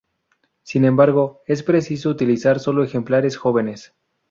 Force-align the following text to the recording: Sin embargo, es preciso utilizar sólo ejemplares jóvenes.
Sin 0.63 0.83
embargo, 0.85 1.43
es 1.45 1.61
preciso 1.61 2.09
utilizar 2.09 2.59
sólo 2.59 2.83
ejemplares 2.83 3.37
jóvenes. 3.37 3.93